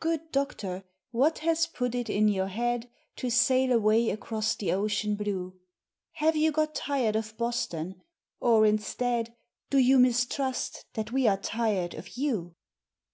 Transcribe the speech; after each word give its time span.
Good 0.00 0.30
Doctor, 0.32 0.84
what 1.12 1.38
has 1.38 1.66
put 1.66 1.94
it 1.94 2.10
in 2.10 2.28
your 2.28 2.48
head 2.48 2.90
To 3.16 3.30
sail 3.30 3.72
away 3.72 4.10
across 4.10 4.54
the 4.54 4.70
ocean 4.72 5.14
blue? 5.16 5.58
Have 6.16 6.36
you 6.36 6.52
got 6.52 6.74
tired 6.74 7.16
of 7.16 7.34
Boston? 7.38 8.02
or, 8.38 8.66
instead, 8.66 9.34
Do 9.70 9.78
you 9.78 9.98
mistrust 9.98 10.84
that 10.92 11.10
we 11.10 11.26
are 11.26 11.38
tired 11.38 11.94
of 11.94 12.18
you? 12.18 12.54